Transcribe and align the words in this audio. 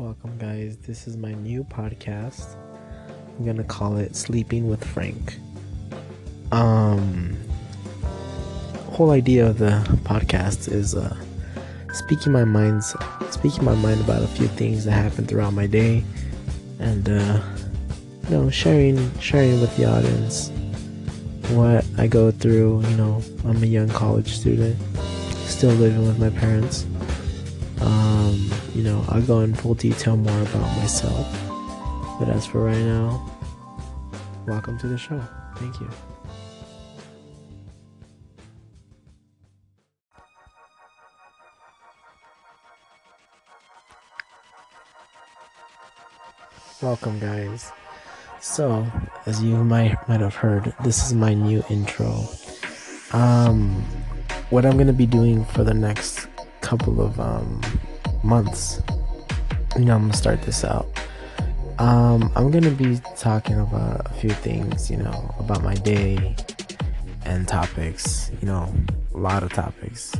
Welcome, 0.00 0.38
guys. 0.38 0.78
This 0.78 1.06
is 1.06 1.18
my 1.18 1.34
new 1.34 1.62
podcast. 1.62 2.56
I'm 3.36 3.44
gonna 3.44 3.62
call 3.62 3.98
it 3.98 4.16
Sleeping 4.16 4.66
with 4.66 4.82
Frank. 4.82 5.36
Um, 6.52 7.36
whole 8.92 9.10
idea 9.10 9.46
of 9.46 9.58
the 9.58 9.72
podcast 10.04 10.72
is 10.72 10.94
uh, 10.94 11.14
speaking 11.92 12.32
my 12.32 12.44
minds, 12.44 12.96
speaking 13.28 13.62
my 13.62 13.74
mind 13.74 14.00
about 14.00 14.22
a 14.22 14.26
few 14.26 14.48
things 14.48 14.86
that 14.86 14.92
happened 14.92 15.28
throughout 15.28 15.52
my 15.52 15.66
day, 15.66 16.02
and 16.78 17.06
uh, 17.06 17.42
you 18.30 18.30
know, 18.30 18.48
sharing 18.48 18.96
sharing 19.18 19.60
with 19.60 19.76
the 19.76 19.84
audience 19.84 20.48
what 21.50 21.84
I 21.98 22.06
go 22.06 22.30
through. 22.30 22.86
You 22.86 22.96
know, 22.96 23.22
I'm 23.44 23.62
a 23.62 23.66
young 23.66 23.90
college 23.90 24.32
student, 24.32 24.78
still 25.44 25.72
living 25.72 26.06
with 26.06 26.18
my 26.18 26.30
parents. 26.30 26.86
Um, 27.82 28.50
you 28.74 28.82
know, 28.82 29.04
I'll 29.08 29.22
go 29.22 29.40
in 29.40 29.54
full 29.54 29.74
detail 29.74 30.16
more 30.16 30.42
about 30.42 30.76
myself. 30.78 31.26
But 32.18 32.28
as 32.28 32.46
for 32.46 32.64
right 32.64 32.76
now, 32.76 33.30
welcome 34.46 34.78
to 34.78 34.88
the 34.88 34.98
show. 34.98 35.20
Thank 35.56 35.80
you. 35.80 35.88
Welcome, 46.82 47.18
guys. 47.18 47.72
So, 48.40 48.86
as 49.26 49.42
you 49.42 49.56
might 49.64 49.96
might 50.08 50.20
have 50.20 50.34
heard, 50.34 50.72
this 50.82 51.06
is 51.06 51.12
my 51.12 51.34
new 51.34 51.62
intro. 51.68 52.26
Um, 53.12 53.84
what 54.48 54.64
I'm 54.64 54.78
gonna 54.78 54.92
be 54.92 55.04
doing 55.04 55.44
for 55.44 55.62
the 55.62 55.74
next 55.74 56.26
couple 56.62 57.00
of 57.00 57.18
um 57.20 57.60
months, 58.22 58.82
you 59.76 59.84
know, 59.84 59.94
I'm 59.94 60.02
gonna 60.02 60.14
start 60.14 60.42
this 60.42 60.64
out. 60.64 60.86
Um, 61.78 62.30
I'm 62.36 62.50
gonna 62.50 62.70
be 62.70 63.00
talking 63.16 63.58
about 63.58 64.06
a 64.06 64.14
few 64.14 64.30
things, 64.30 64.90
you 64.90 64.96
know, 64.98 65.34
about 65.38 65.62
my 65.62 65.74
day 65.74 66.36
and 67.24 67.48
topics. 67.48 68.30
You 68.40 68.46
know, 68.46 68.72
a 69.14 69.18
lot 69.18 69.42
of 69.42 69.52
topics. 69.52 70.12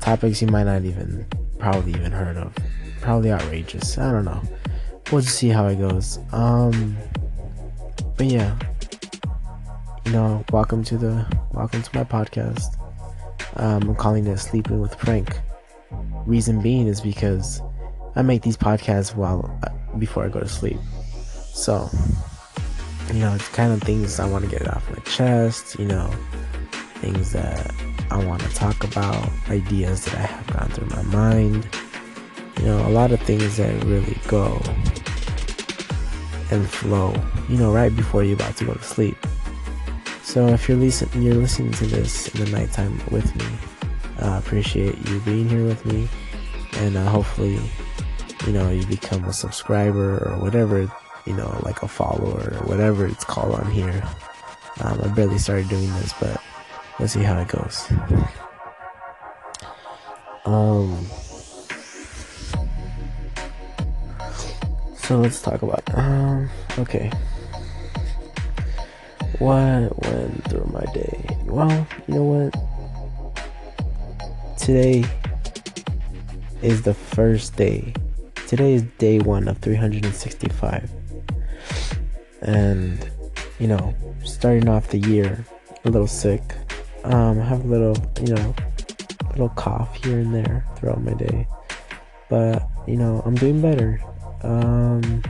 Topics 0.00 0.40
you 0.40 0.48
might 0.48 0.64
not 0.64 0.84
even 0.84 1.26
probably 1.58 1.92
even 1.92 2.12
heard 2.12 2.36
of. 2.36 2.54
Probably 3.00 3.30
outrageous. 3.30 3.98
I 3.98 4.10
don't 4.10 4.24
know. 4.24 4.42
We'll 5.12 5.20
just 5.20 5.36
see 5.36 5.48
how 5.48 5.66
it 5.66 5.76
goes. 5.76 6.18
Um 6.32 6.96
but 8.16 8.26
yeah, 8.26 8.58
you 10.04 10.12
know, 10.12 10.44
welcome 10.52 10.82
to 10.84 10.98
the 10.98 11.26
welcome 11.52 11.82
to 11.82 11.96
my 11.96 12.04
podcast. 12.04 12.76
Um, 13.56 13.82
I'm 13.88 13.94
calling 13.94 14.26
it 14.26 14.38
Sleeping 14.38 14.80
with 14.80 14.94
Frank. 14.94 15.38
Reason 16.26 16.60
being 16.60 16.86
is 16.86 17.00
because 17.00 17.60
I 18.16 18.22
make 18.22 18.42
these 18.42 18.56
podcasts 18.56 19.14
while 19.14 19.58
uh, 19.62 19.96
before 19.98 20.24
I 20.24 20.28
go 20.28 20.40
to 20.40 20.48
sleep. 20.48 20.78
So, 21.52 21.88
you 23.12 23.20
know, 23.20 23.34
it's 23.34 23.48
kind 23.48 23.72
of 23.72 23.82
things 23.82 24.20
I 24.20 24.28
want 24.28 24.44
to 24.44 24.50
get 24.50 24.68
off 24.68 24.88
my 24.90 25.02
chest. 25.04 25.78
You 25.78 25.86
know, 25.86 26.10
things 26.96 27.32
that 27.32 27.74
I 28.10 28.24
want 28.24 28.42
to 28.42 28.48
talk 28.54 28.84
about, 28.84 29.28
ideas 29.48 30.04
that 30.06 30.14
I 30.14 30.22
have 30.22 30.46
gone 30.48 30.68
through 30.70 30.88
my 30.88 31.02
mind. 31.02 31.68
You 32.58 32.66
know, 32.66 32.86
a 32.86 32.90
lot 32.90 33.12
of 33.12 33.20
things 33.22 33.56
that 33.56 33.84
really 33.84 34.18
go 34.28 34.60
and 36.50 36.68
flow, 36.68 37.14
you 37.48 37.56
know, 37.56 37.72
right 37.72 37.94
before 37.94 38.24
you're 38.24 38.34
about 38.34 38.56
to 38.58 38.64
go 38.64 38.74
to 38.74 38.82
sleep. 38.82 39.16
So 40.22 40.48
if 40.48 40.68
you're 40.68 40.78
listening, 40.78 41.22
you're 41.22 41.34
listening 41.34 41.72
to 41.72 41.86
this 41.86 42.28
in 42.34 42.44
the 42.44 42.50
nighttime 42.50 43.00
with 43.10 43.34
me. 43.36 43.69
I 44.20 44.38
appreciate 44.38 44.96
you 45.08 45.20
being 45.20 45.48
here 45.48 45.64
with 45.64 45.84
me, 45.86 46.08
and 46.74 46.96
uh, 46.96 47.08
hopefully, 47.08 47.58
you 48.46 48.52
know, 48.52 48.70
you 48.70 48.86
become 48.86 49.24
a 49.24 49.32
subscriber 49.32 50.18
or 50.18 50.38
whatever, 50.38 50.90
you 51.26 51.34
know, 51.34 51.60
like 51.62 51.82
a 51.82 51.88
follower 51.88 52.54
or 52.54 52.66
whatever 52.66 53.06
it's 53.06 53.24
called 53.24 53.54
on 53.54 53.70
here. 53.70 54.02
Um, 54.80 55.00
I 55.02 55.08
barely 55.08 55.38
started 55.38 55.68
doing 55.68 55.92
this, 55.94 56.12
but 56.20 56.40
let's 56.98 57.12
see 57.12 57.22
how 57.22 57.40
it 57.40 57.48
goes. 57.48 57.90
Um, 60.44 61.06
So 65.10 65.18
let's 65.18 65.42
talk 65.42 65.60
about. 65.62 65.82
Um, 65.92 66.48
okay. 66.78 67.10
What 69.40 70.06
went 70.06 70.44
through 70.44 70.70
my 70.72 70.84
day? 70.94 71.36
Well, 71.46 71.84
you 72.06 72.14
know 72.14 72.22
what? 72.22 72.69
Today 74.70 75.04
is 76.62 76.82
the 76.82 76.94
first 76.94 77.56
day. 77.56 77.92
Today 78.46 78.74
is 78.74 78.82
day 78.98 79.18
one 79.18 79.48
of 79.48 79.58
365. 79.58 80.88
And, 82.42 83.10
you 83.58 83.66
know, 83.66 83.92
starting 84.22 84.68
off 84.68 84.86
the 84.90 84.98
year 84.98 85.44
a 85.84 85.90
little 85.90 86.06
sick. 86.06 86.54
Um, 87.02 87.40
I 87.40 87.44
have 87.46 87.64
a 87.64 87.66
little, 87.66 87.96
you 88.20 88.32
know, 88.32 88.54
little 89.30 89.48
cough 89.48 90.04
here 90.04 90.20
and 90.20 90.32
there 90.32 90.64
throughout 90.76 91.02
my 91.02 91.14
day. 91.14 91.48
But, 92.28 92.62
you 92.86 92.94
know, 92.94 93.24
I'm 93.26 93.34
doing 93.34 93.60
better. 93.60 94.00
Um. 94.44 95.24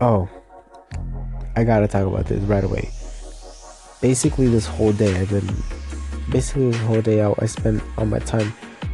Oh, 0.00 0.26
I 1.54 1.64
gotta 1.64 1.86
talk 1.86 2.06
about 2.06 2.24
this 2.28 2.42
right 2.44 2.64
away. 2.64 2.88
Basically, 4.00 4.48
this 4.48 4.64
whole 4.64 4.94
day 4.94 5.14
I've 5.20 5.28
been. 5.28 5.46
Basically, 6.30 6.70
the 6.70 6.78
whole 6.78 7.02
day 7.02 7.20
out, 7.20 7.38
I 7.42 7.46
spent 7.46 7.82
all 7.98 8.06
my 8.06 8.18
time 8.20 8.52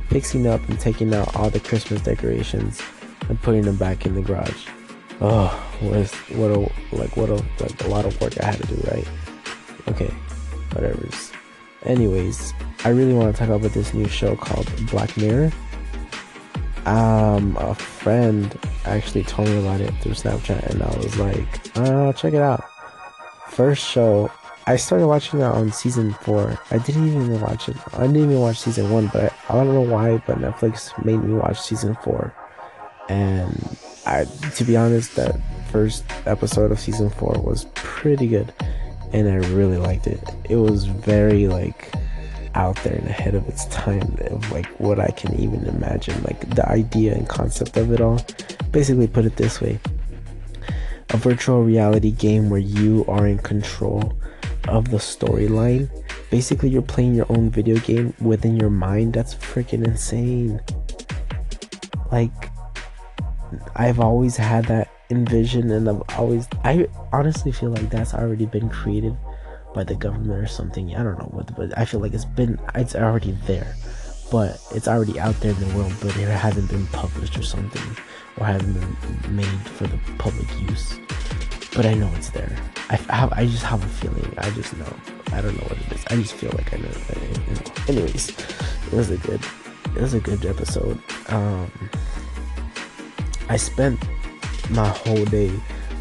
fixing 0.09 0.47
up 0.47 0.67
and 0.69 0.79
taking 0.79 1.15
out 1.15 1.35
all 1.37 1.51
the 1.51 1.61
Christmas 1.61 2.01
decorations 2.01 2.81
and 3.29 3.41
putting 3.43 3.63
them 3.63 3.77
back 3.77 4.07
in 4.07 4.15
the 4.15 4.23
garage. 4.23 4.67
Oh, 5.21 5.49
what 5.81 6.09
what 6.37 6.51
a 6.51 6.59
like 6.95 7.17
what 7.17 7.31
a 7.31 7.35
like 7.61 7.85
a 7.85 7.89
lot 7.89 8.05
of 8.05 8.21
work 8.21 8.39
I 8.41 8.47
had 8.47 8.61
to 8.61 8.67
do, 8.67 8.91
right? 8.91 9.09
Okay, 9.89 10.13
whatever's. 10.73 11.33
Anyways, 11.85 12.53
I 12.85 12.91
really 12.91 13.15
want 13.15 13.35
to 13.35 13.39
talk 13.39 13.55
about 13.55 13.73
this 13.73 13.95
new 13.95 14.09
show 14.09 14.37
called 14.37 14.71
Black 14.91 15.17
Mirror 15.17 15.53
um, 16.87 17.57
a 17.59 17.75
friend 17.75 18.57
actually 18.85 19.25
told 19.25 19.49
me 19.49 19.59
about 19.59 19.81
it 19.81 19.93
through 20.01 20.13
Snapchat, 20.13 20.63
and 20.71 20.83
I 20.83 20.97
was 20.97 21.19
like, 21.19 21.77
uh, 21.77 22.13
check 22.13 22.33
it 22.33 22.41
out. 22.41 22.65
First 23.49 23.85
show, 23.85 24.31
I 24.69 24.75
started 24.75 25.07
watching 25.07 25.39
that 25.39 25.53
on 25.53 25.71
season 25.71 26.13
four. 26.13 26.59
I 26.73 26.79
didn't 26.79 27.07
even 27.07 27.41
watch 27.41 27.69
it. 27.69 27.77
I 27.93 28.01
didn't 28.01 28.17
even 28.17 28.41
watch 28.41 28.59
season 28.59 28.91
one, 28.91 29.07
but 29.13 29.33
I, 29.49 29.55
don't 29.55 29.73
know 29.73 29.81
why, 29.81 30.21
but 30.27 30.39
Netflix 30.39 30.93
made 31.05 31.23
me 31.23 31.35
watch 31.35 31.61
season 31.61 31.97
four. 32.03 32.35
And 33.09 33.79
I, 34.07 34.25
to 34.25 34.65
be 34.65 34.77
honest, 34.77 35.15
that 35.15 35.39
first 35.71 36.05
episode 36.27 36.73
of 36.73 36.81
season 36.81 37.11
four 37.11 37.41
was 37.45 37.67
pretty 37.75 38.27
good, 38.27 38.53
and 39.13 39.29
I 39.29 39.37
really 39.51 39.77
liked 39.77 40.09
it. 40.09 40.21
It 40.51 40.57
was 40.57 40.87
very 40.87 41.47
like 41.47 41.95
out 42.57 42.75
there 42.83 42.95
and 42.95 43.07
ahead 43.07 43.37
of 43.37 43.47
its 43.49 43.67
time 43.67 44.17
of 44.31 44.51
like 44.51 44.67
what 44.81 44.99
I 44.99 45.13
can 45.13 45.39
even 45.39 45.65
imagine. 45.67 46.21
Like 46.25 46.41
the 46.57 46.69
idea 46.69 47.15
and 47.15 47.29
concept 47.29 47.77
of 47.77 47.93
it 47.93 48.01
all. 48.01 48.21
Basically, 48.73 49.07
put 49.07 49.27
it 49.27 49.37
this 49.37 49.61
way 49.61 49.79
a 51.11 51.17
virtual 51.17 51.63
reality 51.63 52.11
game 52.11 52.51
where 52.51 52.59
you 52.59 53.05
are 53.07 53.29
in 53.29 53.39
control 53.39 54.13
of 54.69 54.91
the 54.91 54.99
storyline. 54.99 55.89
Basically, 56.31 56.69
you're 56.69 56.83
playing 56.83 57.15
your 57.15 57.27
own 57.31 57.51
video 57.51 57.79
game 57.79 58.13
within 58.21 58.57
your 58.57 58.71
mind. 58.71 59.15
That's 59.15 59.35
freaking 59.35 59.87
insane. 59.87 60.61
Like, 62.11 62.33
I've 63.77 64.01
always 64.01 64.37
had 64.37 64.65
that 64.67 64.91
envision, 65.11 65.71
and 65.71 65.89
I've 65.89 66.03
always, 66.19 66.49
I 66.65 66.89
honestly 67.13 67.53
feel 67.53 67.71
like 67.71 67.91
that's 67.91 68.15
already 68.15 68.47
been 68.47 68.69
created 68.69 69.17
by 69.75 69.85
the 69.85 69.95
government 69.95 70.43
or 70.43 70.47
something. 70.47 70.95
I 70.97 71.03
don't 71.03 71.19
know 71.19 71.31
what, 71.31 71.55
but 71.55 71.77
I 71.79 71.85
feel 71.85 72.01
like 72.01 72.15
it's 72.15 72.25
been 72.25 72.59
it's 72.75 72.97
already 72.97 73.33
there, 73.47 73.77
but 74.33 74.61
it's 74.75 74.89
already 74.89 75.21
out 75.21 75.39
there 75.41 75.53
in 75.53 75.61
the 75.61 75.77
world, 75.77 75.93
but 76.01 76.17
it 76.17 76.29
hasn't 76.29 76.71
been 76.71 76.87
published 76.89 77.39
or 77.39 77.43
something, 77.43 77.83
or 78.39 78.47
hasn't 78.47 78.75
been 79.23 79.37
made 79.37 79.47
for 79.47 79.87
the 79.87 79.99
public 80.19 80.49
use. 80.61 80.99
But 81.75 81.87
I 81.87 81.95
know 81.95 82.11
it's 82.17 82.31
there. 82.31 82.57
I 82.89 82.97
have 82.97 83.33
I 83.33 83.47
just 83.47 83.65
have 83.65 83.83
a 83.83 83.89
feeling. 83.89 84.33
I 84.39 84.51
just 84.51 84.77
know. 84.77 84.93
I 85.33 85.41
don't 85.41 85.57
know 85.57 85.65
what 85.65 85.79
it 85.79 85.93
is. 85.93 86.05
I 86.07 86.17
just 86.17 86.35
feel 86.35 86.53
like 86.53 86.73
I 86.73 86.79
know. 86.79 86.91
Anyways, 87.89 88.31
it 88.31 88.93
was 88.93 89.11
a 89.11 89.17
good 89.19 89.41
it 89.95 90.03
was 90.03 90.15
a 90.15 90.21
good 90.21 90.45
episode. 90.47 91.01
Um, 91.29 91.71
I 93.49 93.57
spent 93.57 93.99
my 94.71 94.89
whole 94.89 95.25
day 95.27 95.51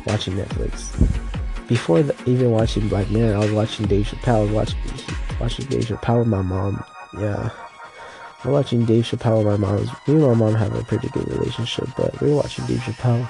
watching 0.05 0.35
Netflix 0.35 0.93
before 1.67 2.03
the, 2.03 2.15
even 2.25 2.51
watching 2.51 2.87
Black 2.87 3.09
Mirror, 3.09 3.35
I 3.35 3.39
was 3.39 3.51
watching 3.51 3.87
Dave 3.87 4.07
Chappelle. 4.07 4.43
Was 4.45 4.51
watching 4.51 4.79
watching 5.39 5.65
Dave 5.65 5.85
Chappelle 5.85 6.19
with 6.19 6.27
my 6.27 6.41
mom. 6.41 6.83
Yeah, 7.17 7.49
I 8.43 8.47
was 8.47 8.53
watching 8.53 8.85
Dave 8.85 9.05
Chappelle 9.05 9.43
with 9.43 9.59
my 9.59 9.67
mom. 9.67 9.85
Me 10.07 10.13
and 10.13 10.21
my 10.21 10.33
mom 10.33 10.55
have 10.55 10.75
a 10.75 10.83
pretty 10.83 11.09
good 11.09 11.27
relationship, 11.27 11.89
but 11.97 12.19
we 12.21 12.29
were 12.29 12.37
watching 12.37 12.65
Dave 12.65 12.79
Chappelle. 12.79 13.29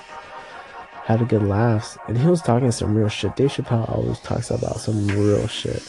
Had 1.06 1.22
a 1.22 1.25
good 1.25 1.44
laughs, 1.44 1.98
and 2.07 2.18
he 2.18 2.28
was 2.28 2.42
talking 2.42 2.72
some 2.72 2.96
real 2.96 3.10
shit. 3.10 3.36
Dave 3.36 3.52
Chappelle 3.52 3.88
always 3.96 4.19
talks 4.22 4.50
about 4.50 4.80
some 4.80 5.07
real 5.07 5.48
shit 5.48 5.84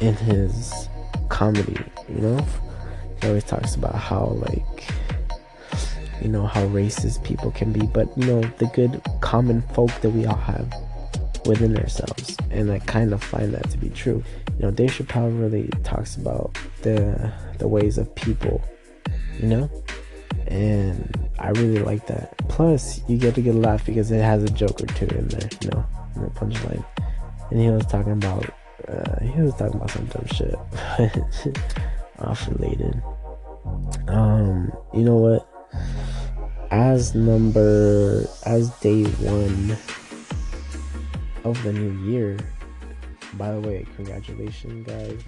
in 0.00 0.14
his 0.14 0.88
comedy. 1.28 1.76
You 2.08 2.20
know, 2.22 2.46
he 3.20 3.28
always 3.28 3.44
talks 3.44 3.76
about 3.76 3.94
how 3.94 4.24
like 4.26 4.88
you 6.20 6.28
know 6.28 6.46
how 6.46 6.66
racist 6.66 7.22
people 7.22 7.52
can 7.52 7.72
be, 7.72 7.86
but 7.86 8.08
you 8.18 8.26
know 8.26 8.40
the 8.58 8.66
good 8.74 9.00
common 9.20 9.62
folk 9.74 9.92
that 10.00 10.10
we 10.10 10.26
all 10.26 10.34
have 10.34 10.72
within 11.46 11.76
ourselves, 11.78 12.36
and 12.50 12.72
I 12.72 12.80
kind 12.80 13.12
of 13.12 13.22
find 13.22 13.54
that 13.54 13.70
to 13.70 13.78
be 13.78 13.88
true. 13.88 14.24
You 14.58 14.62
know, 14.62 14.70
Dave 14.72 14.90
Chappelle 14.90 15.40
really 15.40 15.68
talks 15.84 16.16
about 16.16 16.58
the 16.82 17.32
the 17.58 17.68
ways 17.68 17.98
of 17.98 18.12
people, 18.16 18.62
you 19.38 19.46
know, 19.46 19.70
and 20.48 21.30
I 21.38 21.50
really 21.50 21.80
like 21.80 22.06
that. 22.06 22.36
Plus, 22.48 23.00
you 23.08 23.18
get 23.18 23.34
to 23.36 23.42
get 23.42 23.54
a 23.54 23.58
laugh 23.58 23.84
because 23.84 24.10
it 24.10 24.22
has 24.22 24.42
a 24.42 24.50
joke 24.50 24.80
or 24.80 24.86
two 24.86 25.06
in 25.06 25.28
there, 25.28 25.48
you 25.62 25.70
know, 25.70 25.86
in 26.16 26.22
the 26.22 26.30
punchline. 26.30 26.84
And 27.50 27.60
he 27.60 27.68
was 27.70 27.86
talking 27.86 28.12
about, 28.12 28.48
uh, 28.88 29.20
he 29.20 29.40
was 29.40 29.54
talking 29.54 29.76
about 29.76 29.90
some 29.90 30.06
dumb 30.06 30.26
shit, 30.26 30.54
off 32.18 32.48
related. 32.48 33.02
Um, 34.08 34.72
you 34.94 35.02
know 35.02 35.16
what? 35.16 35.48
As 36.70 37.14
number, 37.14 38.26
as 38.44 38.70
day 38.80 39.04
one 39.04 39.76
of 41.44 41.62
the 41.62 41.72
new 41.72 42.10
year. 42.10 42.38
By 43.34 43.52
the 43.52 43.60
way, 43.60 43.86
congratulations, 43.96 44.86
guys. 44.86 45.20